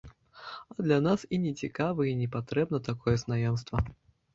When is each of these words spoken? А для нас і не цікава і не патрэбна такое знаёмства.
А 0.75 0.81
для 0.87 0.97
нас 1.09 1.27
і 1.35 1.39
не 1.45 1.53
цікава 1.61 2.11
і 2.15 2.17
не 2.25 2.33
патрэбна 2.39 2.85
такое 2.93 3.17
знаёмства. 3.29 3.77